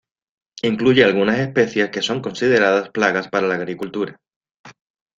Incluye 0.63 1.03
algunas 1.03 1.37
especies 1.37 1.91
que 1.91 2.01
son 2.01 2.23
consideradas 2.23 2.89
plagas 2.89 3.27
para 3.27 3.45
la 3.45 3.53
agricultura. 3.53 4.19